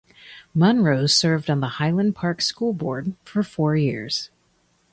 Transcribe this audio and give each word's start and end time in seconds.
Munro 0.55 1.05
served 1.05 1.47
on 1.47 1.59
the 1.59 1.67
Highland 1.77 2.15
Park 2.15 2.41
School 2.41 2.73
Board 2.73 3.13
for 3.23 3.43
four 3.43 3.75
years. 3.75 4.31